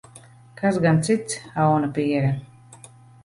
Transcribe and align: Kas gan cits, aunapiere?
Kas 0.61 0.77
gan 0.85 0.97
cits, 1.09 1.37
aunapiere? 1.65 2.31